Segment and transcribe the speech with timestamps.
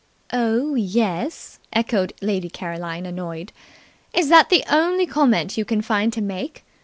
[0.33, 3.51] "Oh, yes!" echoed Lady Caroline, annoyed.
[4.15, 6.63] "Is that the only comment you can find to make?